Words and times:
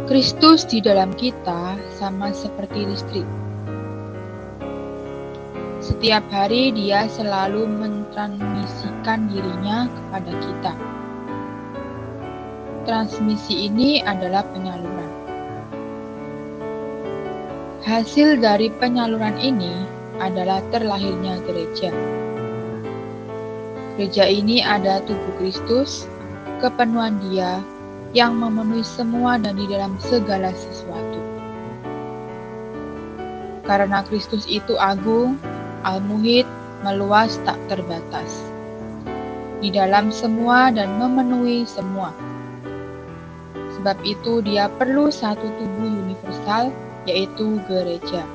Kristus 0.05 0.63
di 0.63 0.79
dalam 0.79 1.11
kita 1.17 1.75
sama 1.97 2.29
seperti 2.31 2.88
listrik 2.88 3.44
setiap 5.86 6.25
hari 6.33 6.73
dia 6.73 7.05
selalu 7.05 7.69
mentransmisikan 7.69 9.29
dirinya 9.29 9.85
kepada 9.85 10.31
kita. 10.41 10.73
Transmisi 12.90 13.69
ini 13.69 14.01
adalah 14.01 14.41
penyaluran. 14.50 15.12
Hasil 17.85 18.41
dari 18.41 18.73
penyaluran 18.73 19.38
ini 19.38 19.85
adalah 20.18 20.66
terlahirnya 20.73 21.38
gereja. 21.46 21.94
Gereja 23.94 24.25
ini 24.25 24.66
ada 24.66 25.06
tubuh 25.06 25.38
Kristus, 25.38 26.09
kepenuhan 26.66 27.22
dia 27.29 27.62
yang 28.17 28.41
memenuhi 28.41 28.81
semua 28.81 29.38
dan 29.38 29.53
di 29.53 29.69
dalam 29.69 29.94
segala 30.02 30.50
sesuatu. 30.50 31.22
Karena 33.69 34.02
Kristus 34.06 34.50
itu 34.50 34.78
agung, 34.78 35.38
Al-Muhid 35.85 36.50
meluas 36.81 37.38
tak 37.46 37.62
terbatas 37.69 38.41
di 39.62 39.69
dalam 39.69 40.09
semua 40.09 40.73
dan 40.73 40.97
memenuhi 40.97 41.63
semua. 41.69 42.09
Sebab 43.78 44.01
itu 44.01 44.41
dia 44.41 44.66
perlu 44.66 45.13
satu 45.13 45.46
tubuh 45.46 45.85
universal 45.85 46.73
yaitu 47.06 47.62
gereja. 47.69 48.25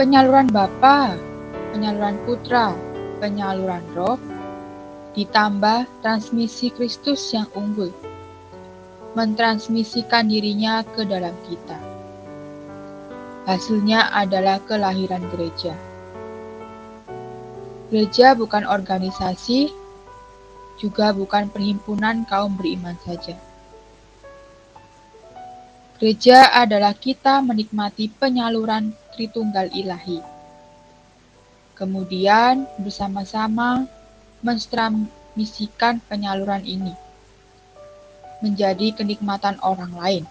Penyaluran 0.00 0.48
Bapa, 0.48 1.12
penyaluran 1.76 2.16
Putra, 2.24 2.72
penyaluran 3.20 3.84
Roh 3.92 4.16
ditambah 5.12 5.84
transmisi 6.00 6.72
Kristus 6.72 7.20
yang 7.36 7.50
unggul 7.52 7.92
mentransmisikan 9.18 10.30
dirinya 10.30 10.86
ke 10.86 11.02
dalam 11.02 11.34
kita. 11.50 11.87
Hasilnya 13.48 14.12
adalah 14.12 14.60
kelahiran 14.60 15.24
gereja. 15.32 15.72
Gereja 17.88 18.36
bukan 18.36 18.68
organisasi, 18.68 19.72
juga 20.76 21.16
bukan 21.16 21.48
perhimpunan 21.48 22.28
kaum 22.28 22.60
beriman 22.60 22.92
saja. 23.00 23.32
Gereja 25.96 26.52
adalah 26.52 26.92
kita 26.92 27.40
menikmati 27.40 28.12
penyaluran 28.12 28.92
Tritunggal 29.16 29.72
Ilahi. 29.72 30.20
Kemudian 31.72 32.68
bersama-sama 32.84 33.88
menstramisikan 34.44 36.04
penyaluran 36.04 36.68
ini 36.68 36.92
menjadi 38.44 38.92
kenikmatan 38.92 39.56
orang 39.64 39.96
lain. 39.96 40.24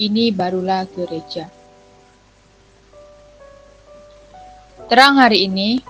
Ini 0.00 0.32
barulah 0.32 0.88
gereja. 0.88 1.55
Terang 4.86 5.18
hari 5.18 5.50
ini, 5.50 5.82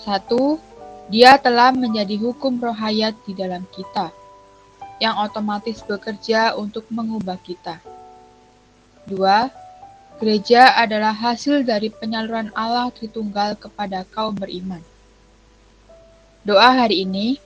satu, 0.00 0.56
dia 1.12 1.36
telah 1.36 1.76
menjadi 1.76 2.16
hukum 2.16 2.56
rohayat 2.56 3.12
di 3.28 3.36
dalam 3.36 3.68
kita, 3.68 4.08
yang 4.96 5.20
otomatis 5.20 5.84
bekerja 5.84 6.56
untuk 6.56 6.88
mengubah 6.88 7.36
kita. 7.36 7.76
Dua, 9.04 9.52
gereja 10.16 10.72
adalah 10.72 11.12
hasil 11.12 11.68
dari 11.68 11.92
penyaluran 11.92 12.48
Allah 12.56 12.88
Tritunggal 12.96 13.60
kepada 13.60 14.08
kaum 14.08 14.32
beriman. 14.32 14.80
Doa 16.48 16.80
hari 16.80 17.04
ini, 17.04 17.36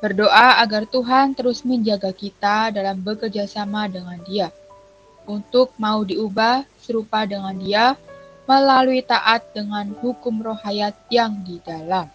berdoa 0.00 0.56
agar 0.64 0.88
Tuhan 0.88 1.36
terus 1.36 1.68
menjaga 1.68 2.16
kita 2.16 2.72
dalam 2.72 2.96
bekerja 2.96 3.44
sama 3.44 3.92
dengan 3.92 4.16
dia, 4.24 4.48
untuk 5.28 5.76
mau 5.76 6.00
diubah 6.00 6.64
serupa 6.80 7.28
dengan 7.28 7.52
dia, 7.60 7.92
melalui 8.44 9.00
taat 9.00 9.44
dengan 9.56 9.92
hukum 10.00 10.40
rohayat 10.44 10.96
yang 11.08 11.44
di 11.44 11.60
dalam. 11.64 12.08